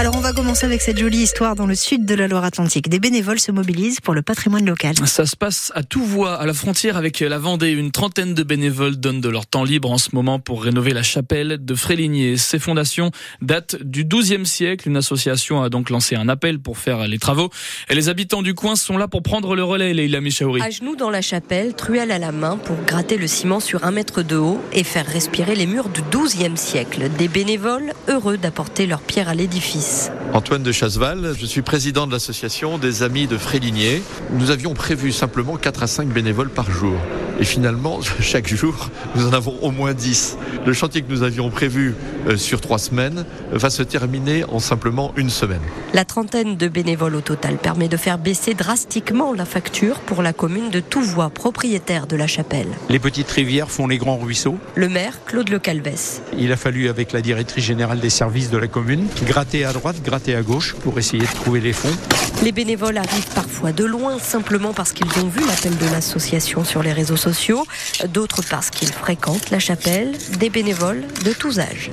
Alors 0.00 0.16
on 0.16 0.20
va 0.20 0.32
commencer 0.32 0.64
avec 0.64 0.80
cette 0.80 0.98
jolie 0.98 1.18
histoire 1.18 1.54
dans 1.54 1.66
le 1.66 1.74
sud 1.74 2.06
de 2.06 2.14
la 2.14 2.26
Loire-Atlantique. 2.26 2.88
Des 2.88 2.98
bénévoles 2.98 3.38
se 3.38 3.52
mobilisent 3.52 4.00
pour 4.00 4.14
le 4.14 4.22
patrimoine 4.22 4.64
local. 4.64 4.94
Ça 5.04 5.26
se 5.26 5.36
passe 5.36 5.72
à 5.74 5.82
Touvois, 5.82 6.36
à 6.36 6.46
la 6.46 6.54
frontière 6.54 6.96
avec 6.96 7.20
la 7.20 7.38
Vendée. 7.38 7.68
Une 7.68 7.90
trentaine 7.90 8.32
de 8.32 8.42
bénévoles 8.42 8.96
donnent 8.96 9.20
de 9.20 9.28
leur 9.28 9.46
temps 9.46 9.62
libre 9.62 9.90
en 9.90 9.98
ce 9.98 10.14
moment 10.14 10.38
pour 10.38 10.64
rénover 10.64 10.94
la 10.94 11.02
chapelle 11.02 11.58
de 11.62 11.74
Fréligné. 11.74 12.38
Ces 12.38 12.58
fondations 12.58 13.10
datent 13.42 13.76
du 13.82 14.06
XIIe 14.06 14.46
siècle. 14.46 14.88
Une 14.88 14.96
association 14.96 15.62
a 15.62 15.68
donc 15.68 15.90
lancé 15.90 16.16
un 16.16 16.30
appel 16.30 16.60
pour 16.60 16.78
faire 16.78 17.06
les 17.06 17.18
travaux. 17.18 17.50
Et 17.90 17.94
les 17.94 18.08
habitants 18.08 18.40
du 18.40 18.54
coin 18.54 18.76
sont 18.76 18.96
là 18.96 19.06
pour 19.06 19.22
prendre 19.22 19.54
le 19.54 19.64
relais, 19.64 19.92
Leïla 19.92 20.22
Michaouri. 20.22 20.62
À 20.62 20.70
genoux 20.70 20.96
dans 20.96 21.10
la 21.10 21.20
chapelle, 21.20 21.74
truelle 21.74 22.10
à 22.10 22.18
la 22.18 22.32
main 22.32 22.56
pour 22.56 22.76
gratter 22.86 23.18
le 23.18 23.26
ciment 23.26 23.60
sur 23.60 23.84
un 23.84 23.90
mètre 23.90 24.22
de 24.22 24.36
haut 24.36 24.62
et 24.72 24.82
faire 24.82 25.04
respirer 25.04 25.54
les 25.54 25.66
murs 25.66 25.90
du 25.90 26.00
XIIe 26.10 26.56
siècle. 26.56 27.10
Des 27.18 27.28
bénévoles 27.28 27.92
heureux 28.08 28.38
d'apporter 28.38 28.86
leur 28.86 29.02
pierre 29.02 29.28
à 29.28 29.34
l'édifice. 29.34 29.89
Antoine 30.32 30.62
de 30.62 30.70
Chasseval, 30.70 31.34
je 31.36 31.44
suis 31.44 31.62
président 31.62 32.06
de 32.06 32.12
l'association 32.12 32.78
des 32.78 33.02
Amis 33.02 33.26
de 33.26 33.36
Fréligné. 33.36 34.00
Nous 34.32 34.52
avions 34.52 34.74
prévu 34.74 35.10
simplement 35.10 35.56
4 35.56 35.82
à 35.82 35.86
5 35.88 36.08
bénévoles 36.08 36.50
par 36.50 36.70
jour. 36.70 36.94
Et 37.40 37.44
finalement, 37.44 37.98
chaque 38.20 38.46
jour, 38.46 38.90
nous 39.16 39.26
en 39.26 39.32
avons 39.32 39.56
au 39.60 39.72
moins 39.72 39.92
10. 39.92 40.38
Le 40.64 40.72
chantier 40.72 41.02
que 41.02 41.10
nous 41.10 41.24
avions 41.24 41.50
prévu 41.50 41.94
euh, 42.28 42.36
sur 42.36 42.60
3 42.60 42.78
semaines 42.78 43.24
va 43.50 43.70
se 43.70 43.82
terminer 43.82 44.44
en 44.44 44.60
simplement 44.60 45.12
une 45.16 45.30
semaine. 45.30 45.60
La 45.94 46.04
trentaine 46.04 46.56
de 46.56 46.68
bénévoles 46.68 47.16
au 47.16 47.20
total 47.22 47.56
permet 47.56 47.88
de 47.88 47.96
faire 47.96 48.18
baisser 48.18 48.54
drastiquement 48.54 49.32
la 49.32 49.44
facture 49.44 49.98
pour 49.98 50.22
la 50.22 50.32
commune 50.32 50.70
de 50.70 50.78
Touvois, 50.78 51.30
propriétaire 51.30 52.06
de 52.06 52.14
la 52.14 52.28
chapelle. 52.28 52.68
Les 52.88 53.00
petites 53.00 53.30
rivières 53.30 53.70
font 53.70 53.88
les 53.88 53.98
grands 53.98 54.18
ruisseaux. 54.18 54.58
Le 54.76 54.88
maire, 54.88 55.24
Claude 55.26 55.48
Le 55.48 55.58
Calves. 55.58 56.20
Il 56.38 56.52
a 56.52 56.56
fallu, 56.56 56.88
avec 56.88 57.12
la 57.12 57.20
directrice 57.20 57.64
générale 57.64 58.00
des 58.00 58.10
services 58.10 58.50
de 58.50 58.58
la 58.58 58.68
commune, 58.68 59.06
gratter 59.24 59.64
à 59.64 59.72
droite, 59.72 59.79
gratter 60.02 60.34
à 60.34 60.42
gauche 60.42 60.74
pour 60.74 60.98
essayer 60.98 61.22
de 61.22 61.32
trouver 61.32 61.60
les 61.60 61.72
fonds. 61.72 61.94
Les 62.42 62.52
bénévoles 62.52 62.98
arrivent 62.98 63.34
parfois 63.34 63.72
de 63.72 63.84
loin 63.84 64.18
simplement 64.18 64.72
parce 64.72 64.92
qu'ils 64.92 65.10
ont 65.22 65.28
vu 65.28 65.40
l'appel 65.46 65.76
de 65.76 65.86
l'association 65.92 66.64
sur 66.64 66.82
les 66.82 66.92
réseaux 66.92 67.16
sociaux, 67.16 67.66
d'autres 68.08 68.42
parce 68.48 68.70
qu'ils 68.70 68.92
fréquentent 68.92 69.50
la 69.50 69.58
chapelle, 69.58 70.12
des 70.38 70.50
bénévoles 70.50 71.04
de 71.24 71.32
tous 71.32 71.58
âges. 71.58 71.90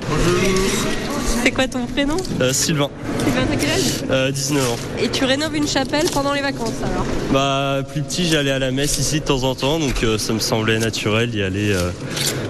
C'est 1.42 1.50
quoi 1.52 1.68
ton 1.68 1.86
prénom 1.86 2.16
euh, 2.40 2.52
Sylvain. 2.52 2.90
Sylvain, 3.24 3.46
t'as 3.50 3.56
quel 3.56 3.70
âge 3.70 4.04
euh, 4.10 4.30
19 4.30 4.70
ans. 4.70 4.76
Et 5.00 5.08
tu 5.08 5.24
rénoves 5.24 5.54
une 5.54 5.68
chapelle 5.68 6.06
pendant 6.12 6.32
les 6.32 6.40
vacances 6.40 6.74
alors 6.82 7.06
Bah, 7.32 7.82
plus 7.92 8.02
petit, 8.02 8.26
j'allais 8.26 8.50
à 8.50 8.58
la 8.58 8.70
messe 8.70 8.98
ici 8.98 9.20
de 9.20 9.24
temps 9.24 9.42
en 9.42 9.54
temps, 9.54 9.78
donc 9.78 10.02
euh, 10.02 10.18
ça 10.18 10.32
me 10.32 10.38
semblait 10.38 10.78
naturel 10.78 11.30
d'y 11.30 11.42
aller 11.42 11.72
euh, 11.72 11.90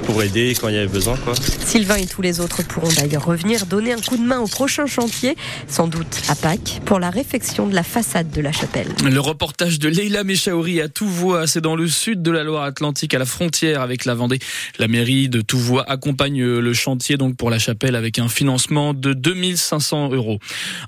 pour 0.05 0.23
aider 0.23 0.55
quand 0.61 0.69
il 0.69 0.75
y 0.75 0.79
avait 0.79 0.87
besoin. 0.87 1.17
Quoi. 1.17 1.35
Sylvain 1.65 1.97
et 1.97 2.07
tous 2.07 2.23
les 2.23 2.41
autres 2.41 2.63
pourront 2.67 2.89
d'ailleurs 2.97 3.25
revenir 3.25 3.67
donner 3.67 3.93
un 3.93 4.01
coup 4.01 4.17
de 4.17 4.23
main 4.23 4.39
au 4.39 4.47
prochain 4.47 4.87
chantier, 4.87 5.37
sans 5.69 5.89
doute 5.89 6.23
à 6.29 6.35
Pâques, 6.35 6.81
pour 6.85 6.99
la 6.99 7.11
réfection 7.11 7.67
de 7.67 7.75
la 7.75 7.83
façade 7.83 8.31
de 8.31 8.41
la 8.41 8.53
chapelle. 8.53 8.89
Le 9.05 9.21
reportage 9.21 9.79
de 9.79 9.89
Leila 9.89 10.25
Mechaouri 10.25 10.81
à 10.81 10.89
Touvois, 10.89 11.47
c'est 11.47 11.61
dans 11.61 11.77
le 11.77 11.89
sud 11.89 12.23
de 12.23 12.31
la 12.31 12.45
Loire-Atlantique, 12.45 13.15
à 13.15 13.19
la 13.19 13.27
frontière 13.27 13.81
avec 13.81 14.05
la 14.05 14.15
Vendée. 14.15 14.39
La 14.79 14.89
mairie 14.89 15.29
de 15.29 15.41
Touvois 15.41 15.85
accompagne 15.89 16.43
le 16.43 16.73
chantier 16.73 17.17
donc 17.17 17.37
pour 17.37 17.51
la 17.51 17.59
chapelle 17.59 17.97
avec 17.97 18.19
un 18.19 18.29
financement 18.29 18.68
de 18.69 19.15
2500 19.15 20.11
euros. 20.13 20.39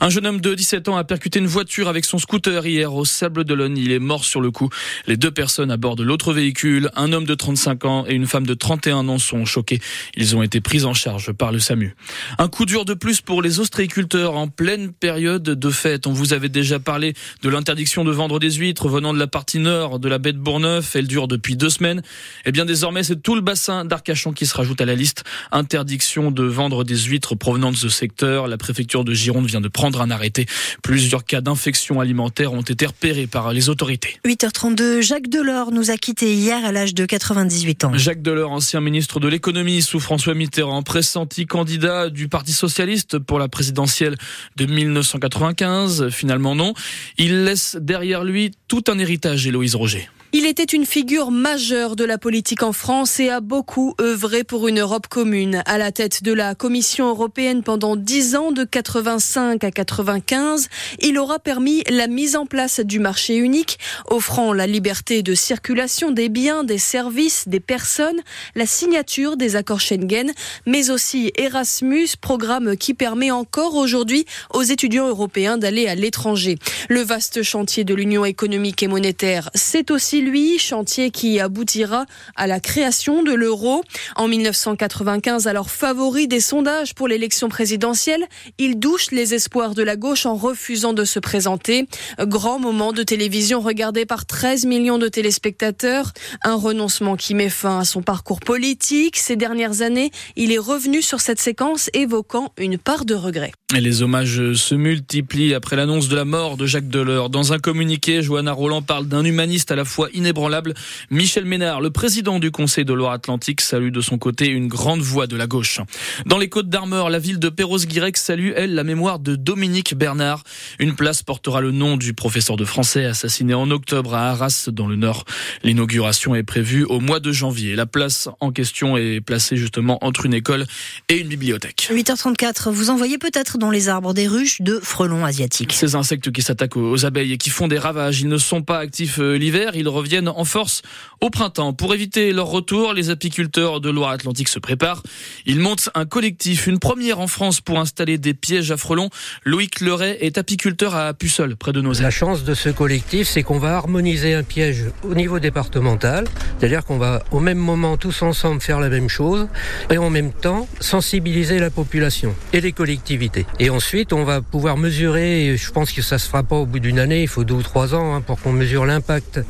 Un 0.00 0.10
jeune 0.10 0.26
homme 0.26 0.40
de 0.40 0.54
17 0.54 0.88
ans 0.88 0.96
a 0.96 1.04
percuté 1.04 1.38
une 1.38 1.46
voiture 1.46 1.88
avec 1.88 2.04
son 2.04 2.18
scooter 2.18 2.66
hier 2.66 2.94
au 2.94 3.06
Sable 3.06 3.44
d'Olonne. 3.44 3.78
Il 3.78 3.90
est 3.90 3.98
mort 3.98 4.24
sur 4.24 4.42
le 4.42 4.50
coup. 4.50 4.68
Les 5.06 5.16
deux 5.16 5.30
personnes 5.30 5.70
à 5.70 5.78
bord 5.78 5.96
de 5.96 6.02
l'autre 6.02 6.34
véhicule, 6.34 6.90
un 6.94 7.12
homme 7.12 7.24
de 7.24 7.34
35 7.34 7.84
ans 7.86 8.04
et 8.06 8.14
une 8.14 8.26
femme 8.26 8.46
de 8.46 8.52
31 8.52 9.08
ans, 9.08 9.18
sont 9.18 9.46
choqués. 9.46 9.80
Ils 10.14 10.36
ont 10.36 10.42
été 10.42 10.60
pris 10.60 10.84
en 10.84 10.92
charge 10.92 11.32
par 11.32 11.52
le 11.52 11.58
SAMU. 11.58 11.94
Un 12.38 12.48
coup 12.48 12.66
dur 12.66 12.84
de 12.84 12.92
plus 12.92 13.22
pour 13.22 13.40
les 13.40 13.60
ostréiculteurs 13.60 14.36
en 14.36 14.48
pleine 14.48 14.92
période 14.92 15.42
de 15.42 15.70
fête. 15.70 16.06
On 16.06 16.12
vous 16.12 16.34
avait 16.34 16.50
déjà 16.50 16.78
parlé 16.78 17.14
de 17.42 17.48
l'interdiction 17.48 18.04
de 18.04 18.10
vendre 18.10 18.38
des 18.38 18.50
huîtres 18.50 18.88
venant 18.88 19.14
de 19.14 19.18
la 19.18 19.26
partie 19.26 19.58
nord 19.58 19.98
de 19.98 20.08
la 20.08 20.18
baie 20.18 20.34
de 20.34 20.38
Bourgneuf. 20.38 20.94
Elle 20.96 21.06
dure 21.06 21.28
depuis 21.28 21.56
deux 21.56 21.70
semaines. 21.70 22.02
Et 22.44 22.52
bien 22.52 22.66
désormais, 22.66 23.04
c'est 23.04 23.22
tout 23.22 23.34
le 23.34 23.40
bassin 23.40 23.86
d'Arcachon 23.86 24.32
qui 24.32 24.44
se 24.44 24.54
rajoute 24.54 24.82
à 24.82 24.84
la 24.84 24.94
liste. 24.94 25.24
Interdiction 25.50 26.30
de 26.30 26.42
vendre 26.42 26.84
des 26.84 26.98
huîtres 26.98 27.34
provenant 27.34 27.69
de 27.70 27.76
ce 27.76 27.88
secteur. 27.88 28.48
La 28.48 28.56
préfecture 28.58 29.04
de 29.04 29.12
Gironde 29.12 29.46
vient 29.46 29.60
de 29.60 29.68
prendre 29.68 30.00
un 30.00 30.10
arrêté. 30.10 30.46
Plusieurs 30.82 31.24
cas 31.24 31.40
d'infection 31.40 32.00
alimentaire 32.00 32.52
ont 32.52 32.62
été 32.62 32.86
repérés 32.86 33.26
par 33.26 33.52
les 33.52 33.68
autorités. 33.68 34.18
8h32, 34.26 35.00
Jacques 35.00 35.28
Delors 35.28 35.72
nous 35.72 35.90
a 35.90 35.96
quittés 35.96 36.34
hier 36.34 36.64
à 36.64 36.72
l'âge 36.72 36.94
de 36.94 37.06
98 37.06 37.84
ans. 37.84 37.92
Jacques 37.94 38.22
Delors, 38.22 38.52
ancien 38.52 38.80
ministre 38.80 39.20
de 39.20 39.28
l'économie 39.28 39.82
sous 39.82 40.00
François 40.00 40.34
Mitterrand, 40.34 40.82
pressenti 40.82 41.46
candidat 41.46 42.10
du 42.10 42.28
Parti 42.28 42.52
socialiste 42.52 43.18
pour 43.18 43.38
la 43.38 43.48
présidentielle 43.48 44.16
de 44.56 44.66
1995. 44.66 46.08
Finalement 46.10 46.54
non. 46.54 46.74
Il 47.18 47.44
laisse 47.44 47.76
derrière 47.80 48.24
lui 48.24 48.52
tout 48.68 48.84
un 48.88 48.98
héritage, 48.98 49.46
Héloïse 49.46 49.74
Roger. 49.74 50.08
Il 50.32 50.46
était 50.46 50.62
une 50.62 50.86
figure 50.86 51.32
majeure 51.32 51.96
de 51.96 52.04
la 52.04 52.16
politique 52.16 52.62
en 52.62 52.72
France 52.72 53.18
et 53.18 53.30
a 53.30 53.40
beaucoup 53.40 53.96
œuvré 54.00 54.44
pour 54.44 54.68
une 54.68 54.78
Europe 54.78 55.08
commune. 55.08 55.64
À 55.66 55.76
la 55.76 55.90
tête 55.90 56.22
de 56.22 56.32
la 56.32 56.54
Commission 56.54 57.08
européenne 57.08 57.64
pendant 57.64 57.96
10 57.96 58.36
ans, 58.36 58.52
de 58.52 58.62
85 58.62 59.64
à 59.64 59.72
95, 59.72 60.68
il 61.00 61.18
aura 61.18 61.40
permis 61.40 61.82
la 61.90 62.06
mise 62.06 62.36
en 62.36 62.46
place 62.46 62.78
du 62.78 63.00
marché 63.00 63.34
unique, 63.38 63.80
offrant 64.08 64.52
la 64.52 64.68
liberté 64.68 65.24
de 65.24 65.34
circulation 65.34 66.12
des 66.12 66.28
biens, 66.28 66.62
des 66.62 66.78
services, 66.78 67.48
des 67.48 67.58
personnes, 67.58 68.20
la 68.54 68.66
signature 68.66 69.36
des 69.36 69.56
accords 69.56 69.80
Schengen, 69.80 70.30
mais 70.64 70.90
aussi 70.90 71.32
Erasmus, 71.38 72.10
programme 72.20 72.76
qui 72.76 72.94
permet 72.94 73.32
encore 73.32 73.74
aujourd'hui 73.74 74.26
aux 74.54 74.62
étudiants 74.62 75.08
européens 75.08 75.58
d'aller 75.58 75.88
à 75.88 75.96
l'étranger. 75.96 76.56
Le 76.88 77.00
vaste 77.00 77.42
chantier 77.42 77.82
de 77.82 77.94
l'Union 77.94 78.24
économique 78.24 78.84
et 78.84 78.88
monétaire, 78.88 79.50
c'est 79.56 79.90
aussi 79.90 80.19
lui, 80.20 80.58
chantier 80.58 81.10
qui 81.10 81.40
aboutira 81.40 82.06
à 82.36 82.46
la 82.46 82.60
création 82.60 83.22
de 83.22 83.32
l'euro. 83.32 83.82
En 84.16 84.28
1995, 84.28 85.46
alors 85.46 85.70
favori 85.70 86.28
des 86.28 86.40
sondages 86.40 86.94
pour 86.94 87.08
l'élection 87.08 87.48
présidentielle, 87.48 88.26
il 88.58 88.78
douche 88.78 89.10
les 89.10 89.34
espoirs 89.34 89.74
de 89.74 89.82
la 89.82 89.96
gauche 89.96 90.26
en 90.26 90.34
refusant 90.34 90.92
de 90.92 91.04
se 91.04 91.18
présenter. 91.18 91.86
Grand 92.18 92.58
moment 92.58 92.92
de 92.92 93.02
télévision 93.02 93.60
regardé 93.60 94.06
par 94.06 94.26
13 94.26 94.66
millions 94.66 94.98
de 94.98 95.08
téléspectateurs. 95.08 96.12
Un 96.42 96.54
renoncement 96.54 97.16
qui 97.16 97.34
met 97.34 97.50
fin 97.50 97.80
à 97.80 97.84
son 97.84 98.02
parcours 98.02 98.40
politique. 98.40 99.16
Ces 99.16 99.36
dernières 99.36 99.82
années, 99.82 100.10
il 100.36 100.52
est 100.52 100.58
revenu 100.58 101.02
sur 101.02 101.20
cette 101.20 101.40
séquence 101.40 101.90
évoquant 101.94 102.52
une 102.58 102.78
part 102.78 103.04
de 103.04 103.14
regret. 103.14 103.52
Et 103.76 103.80
les 103.80 104.02
hommages 104.02 104.54
se 104.54 104.74
multiplient 104.74 105.54
après 105.54 105.76
l'annonce 105.76 106.08
de 106.08 106.16
la 106.16 106.24
mort 106.24 106.56
de 106.56 106.66
Jacques 106.66 106.88
Delors. 106.88 107.30
Dans 107.30 107.52
un 107.52 107.58
communiqué, 107.58 108.22
Johanna 108.22 108.52
Roland 108.52 108.82
parle 108.82 109.06
d'un 109.06 109.24
humaniste 109.24 109.70
à 109.70 109.76
la 109.76 109.84
fois 109.84 110.08
inébranlable. 110.14 110.74
Michel 111.10 111.44
Ménard, 111.44 111.80
le 111.80 111.90
président 111.90 112.38
du 112.38 112.50
Conseil 112.50 112.84
de 112.84 112.92
Loire-Atlantique, 112.92 113.60
salue 113.60 113.90
de 113.90 114.00
son 114.00 114.18
côté 114.18 114.46
une 114.46 114.68
grande 114.68 115.00
voix 115.00 115.26
de 115.26 115.36
la 115.36 115.46
gauche. 115.46 115.80
Dans 116.26 116.38
les 116.38 116.48
Côtes 116.48 116.68
d'Armor, 116.68 117.10
la 117.10 117.18
ville 117.18 117.38
de 117.38 117.48
Perros-Guirec 117.48 118.16
salue, 118.16 118.52
elle, 118.56 118.74
la 118.74 118.84
mémoire 118.84 119.18
de 119.18 119.36
Dominique 119.36 119.94
Bernard. 119.94 120.44
Une 120.78 120.94
place 120.94 121.22
portera 121.22 121.60
le 121.60 121.70
nom 121.70 121.96
du 121.96 122.14
professeur 122.14 122.56
de 122.56 122.64
français 122.64 123.04
assassiné 123.04 123.54
en 123.54 123.70
octobre 123.70 124.14
à 124.14 124.30
Arras, 124.30 124.68
dans 124.72 124.86
le 124.86 124.96
Nord. 124.96 125.24
L'inauguration 125.62 126.34
est 126.34 126.42
prévue 126.42 126.84
au 126.84 127.00
mois 127.00 127.20
de 127.20 127.32
janvier. 127.32 127.76
La 127.76 127.86
place 127.86 128.28
en 128.40 128.52
question 128.52 128.96
est 128.96 129.20
placée 129.20 129.56
justement 129.56 129.98
entre 130.04 130.26
une 130.26 130.34
école 130.34 130.66
et 131.08 131.18
une 131.18 131.28
bibliothèque. 131.28 131.88
8h34, 131.90 132.70
vous 132.70 132.90
envoyez 132.90 133.18
peut-être 133.18 133.58
dans 133.58 133.70
les 133.70 133.88
arbres 133.88 134.14
des 134.14 134.26
ruches 134.26 134.60
de 134.60 134.80
frelons 134.82 135.24
asiatiques. 135.24 135.72
Ces 135.72 135.94
insectes 135.94 136.30
qui 136.30 136.42
s'attaquent 136.42 136.76
aux 136.76 137.04
abeilles 137.06 137.32
et 137.32 137.38
qui 137.38 137.50
font 137.50 137.68
des 137.68 137.78
ravages, 137.78 138.20
ils 138.20 138.28
ne 138.28 138.38
sont 138.38 138.62
pas 138.62 138.78
actifs 138.78 139.18
l'hiver, 139.18 139.72
ils 139.74 139.88
reviennent 140.00 140.28
en 140.28 140.44
force 140.44 140.82
au 141.20 141.30
printemps. 141.30 141.72
Pour 141.72 141.94
éviter 141.94 142.32
leur 142.32 142.46
retour, 142.46 142.94
les 142.94 143.10
apiculteurs 143.10 143.80
de 143.80 143.90
Loire-Atlantique 143.90 144.48
se 144.48 144.58
préparent. 144.58 145.02
Ils 145.46 145.60
montent 145.60 145.90
un 145.94 146.06
collectif, 146.06 146.66
une 146.66 146.78
première 146.78 147.20
en 147.20 147.26
France 147.26 147.60
pour 147.60 147.78
installer 147.78 148.18
des 148.18 148.34
pièges 148.34 148.70
à 148.70 148.76
frelons. 148.76 149.10
Loïc 149.44 149.80
Leray 149.80 150.16
est 150.20 150.38
apiculteur 150.38 150.94
à 150.94 151.12
Puceul, 151.12 151.56
près 151.56 151.72
de 151.72 151.80
nos 151.80 151.92
La 152.00 152.10
chance 152.10 152.44
de 152.44 152.54
ce 152.54 152.70
collectif, 152.70 153.28
c'est 153.28 153.42
qu'on 153.42 153.58
va 153.58 153.76
harmoniser 153.76 154.34
un 154.34 154.42
piège 154.42 154.86
au 155.02 155.14
niveau 155.14 155.38
départemental, 155.38 156.26
c'est-à-dire 156.58 156.84
qu'on 156.84 156.98
va 156.98 157.22
au 157.30 157.40
même 157.40 157.58
moment 157.58 157.96
tous 157.96 158.22
ensemble 158.22 158.60
faire 158.60 158.80
la 158.80 158.88
même 158.88 159.08
chose 159.08 159.48
et 159.90 159.98
en 159.98 160.08
même 160.08 160.32
temps 160.32 160.66
sensibiliser 160.80 161.58
la 161.58 161.70
population 161.70 162.34
et 162.52 162.60
les 162.60 162.72
collectivités. 162.72 163.44
Et 163.58 163.68
ensuite, 163.68 164.12
on 164.12 164.24
va 164.24 164.40
pouvoir 164.40 164.78
mesurer, 164.78 165.56
je 165.56 165.70
pense 165.70 165.92
que 165.92 166.02
ça 166.02 166.18
se 166.18 166.28
fera 166.28 166.42
pas 166.42 166.56
au 166.56 166.66
bout 166.66 166.80
d'une 166.80 166.98
année, 166.98 167.22
il 167.22 167.28
faut 167.28 167.44
deux 167.44 167.54
ou 167.54 167.62
trois 167.62 167.94
ans 167.94 168.14
hein, 168.14 168.20
pour 168.20 168.40
qu'on 168.40 168.52
mesure 168.52 168.86
l'impact 168.86 169.40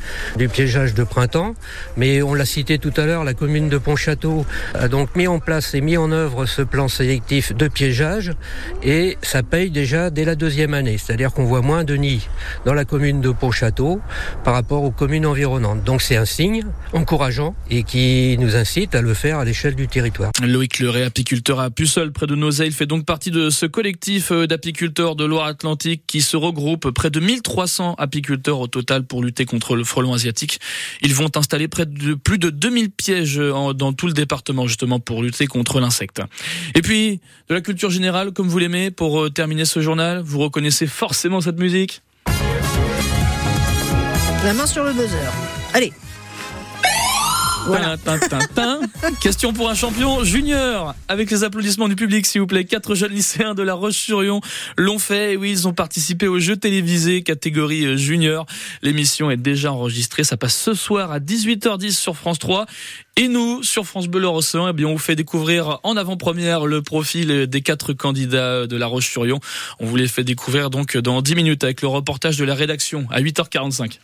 du 0.41 0.49
piégeage 0.49 0.95
de 0.95 1.03
printemps, 1.03 1.53
mais 1.97 2.23
on 2.23 2.33
l'a 2.33 2.45
cité 2.45 2.79
tout 2.79 2.93
à 2.97 3.05
l'heure, 3.05 3.23
la 3.23 3.35
commune 3.35 3.69
de 3.69 3.77
Pontchâteau 3.77 4.43
a 4.73 4.87
donc 4.87 5.15
mis 5.15 5.27
en 5.27 5.37
place 5.37 5.75
et 5.75 5.81
mis 5.81 5.97
en 5.97 6.11
œuvre 6.11 6.47
ce 6.47 6.63
plan 6.63 6.87
sélectif 6.87 7.53
de 7.53 7.67
piégeage 7.67 8.31
et 8.81 9.19
ça 9.21 9.43
paye 9.43 9.69
déjà 9.69 10.09
dès 10.09 10.25
la 10.25 10.33
deuxième 10.33 10.73
année, 10.73 10.97
c'est-à-dire 10.97 11.31
qu'on 11.31 11.43
voit 11.43 11.61
moins 11.61 11.83
de 11.83 11.93
nids 11.93 12.27
dans 12.65 12.73
la 12.73 12.85
commune 12.85 13.21
de 13.21 13.29
Pontchâteau 13.29 14.01
par 14.43 14.55
rapport 14.55 14.81
aux 14.81 14.89
communes 14.89 15.27
environnantes. 15.27 15.83
Donc 15.83 16.01
c'est 16.01 16.15
un 16.15 16.25
signe 16.25 16.63
encourageant 16.91 17.53
et 17.69 17.83
qui 17.83 18.35
nous 18.39 18.55
incite 18.55 18.95
à 18.95 19.03
le 19.03 19.13
faire 19.13 19.37
à 19.37 19.45
l'échelle 19.45 19.75
du 19.75 19.87
territoire. 19.87 20.31
Loïc 20.41 20.79
Leray, 20.79 21.03
apiculteur 21.03 21.59
à 21.59 21.69
Puceul, 21.69 22.11
près 22.11 22.25
de 22.25 22.33
Nozeil, 22.33 22.71
fait 22.71 22.87
donc 22.87 23.05
partie 23.05 23.29
de 23.29 23.51
ce 23.51 23.67
collectif 23.67 24.31
euh, 24.31 24.47
d'apiculteurs 24.47 25.15
de 25.15 25.23
Loire-Atlantique 25.23 26.01
qui 26.07 26.21
se 26.21 26.35
regroupe 26.35 26.89
près 26.89 27.11
de 27.11 27.19
1300 27.19 27.93
apiculteurs 27.99 28.59
au 28.59 28.67
total 28.67 29.03
pour 29.03 29.23
lutter 29.23 29.45
contre 29.45 29.75
le 29.75 29.83
frelon 29.83 30.15
asiatique. 30.15 30.30
Ils 31.01 31.13
vont 31.13 31.29
installer 31.35 31.67
près 31.67 31.85
de 31.85 32.13
plus 32.13 32.37
de 32.37 32.49
2000 32.49 32.91
pièges 32.91 33.37
dans 33.37 33.93
tout 33.93 34.07
le 34.07 34.13
département 34.13 34.67
justement 34.67 34.99
pour 34.99 35.23
lutter 35.23 35.47
contre 35.47 35.79
l'insecte. 35.79 36.21
Et 36.75 36.81
puis, 36.81 37.19
de 37.49 37.53
la 37.53 37.61
culture 37.61 37.89
générale, 37.89 38.31
comme 38.31 38.47
vous 38.47 38.59
l'aimez, 38.59 38.91
pour 38.91 39.21
euh, 39.21 39.29
terminer 39.29 39.65
ce 39.65 39.81
journal, 39.81 40.21
vous 40.23 40.39
reconnaissez 40.39 40.87
forcément 40.87 41.41
cette 41.41 41.59
musique 41.59 42.01
La 44.43 44.53
main 44.53 44.65
sur 44.65 44.83
le 44.83 44.93
buzzer. 44.93 45.31
Allez. 45.73 45.93
Question 49.19 49.53
pour 49.53 49.69
un 49.69 49.75
champion 49.75 50.23
junior. 50.23 50.95
Avec 51.07 51.29
les 51.29 51.43
applaudissements 51.43 51.87
du 51.87 51.95
public, 51.95 52.25
s'il 52.25 52.41
vous 52.41 52.47
plaît. 52.47 52.65
Quatre 52.65 52.95
jeunes 52.95 53.11
lycéens 53.11 53.53
de 53.53 53.61
La 53.61 53.73
Roche-sur-Yon 53.73 54.41
l'ont 54.77 54.99
fait. 54.99 55.33
Et 55.33 55.37
oui, 55.37 55.51
ils 55.51 55.67
ont 55.67 55.73
participé 55.73 56.27
au 56.27 56.39
jeu 56.39 56.57
télévisé 56.57 57.21
catégorie 57.23 57.85
euh, 57.85 57.97
junior. 57.97 58.45
L'émission 58.81 59.29
est 59.29 59.37
déjà 59.37 59.71
enregistrée. 59.71 60.23
Ça 60.23 60.37
passe 60.37 60.55
ce 60.55 60.73
soir 60.73 61.11
à 61.11 61.19
18h10 61.19 61.91
sur 61.91 62.17
France 62.17 62.39
3. 62.39 62.65
Et 63.17 63.27
nous, 63.27 63.61
sur 63.63 63.85
France 63.85 64.07
Bleu 64.07 64.27
Océan, 64.27 64.67
eh 64.69 64.73
bien, 64.73 64.87
on 64.87 64.93
vous 64.93 64.97
fait 64.97 65.15
découvrir 65.15 65.79
en 65.83 65.97
avant-première 65.97 66.65
le 66.65 66.81
profil 66.81 67.47
des 67.47 67.61
quatre 67.61 67.93
candidats 67.93 68.65
de 68.67 68.75
La 68.75 68.87
Roche-sur-Yon. 68.87 69.39
On 69.79 69.85
vous 69.85 69.95
les 69.95 70.07
fait 70.07 70.23
découvrir 70.23 70.69
donc 70.69 70.97
dans 70.97 71.21
10 71.21 71.35
minutes 71.35 71.63
avec 71.63 71.81
le 71.81 71.87
reportage 71.87 72.37
de 72.37 72.45
la 72.45 72.55
rédaction 72.55 73.07
à 73.11 73.21
8h45. 73.21 73.99